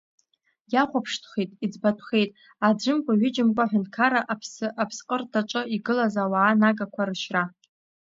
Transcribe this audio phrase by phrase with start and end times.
[0.73, 2.31] Иахуаԥштәхеит, иӡбатәхеит,
[2.67, 4.21] аӡәымкуа-ҩыџьамкуа аҳәынҭкарра
[4.81, 7.43] аԥсҟыртаҿы игылаз ауаа-нагақуа рышьра.